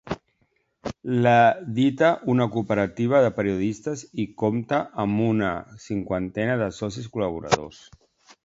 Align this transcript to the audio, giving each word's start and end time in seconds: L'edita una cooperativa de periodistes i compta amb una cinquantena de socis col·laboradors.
L'edita 1.25 2.09
una 2.33 2.47
cooperativa 2.55 3.21
de 3.25 3.29
periodistes 3.41 4.03
i 4.23 4.27
compta 4.45 4.81
amb 5.07 5.25
una 5.29 5.55
cinquantena 5.87 6.61
de 6.67 6.75
socis 6.83 7.13
col·laboradors. 7.19 7.89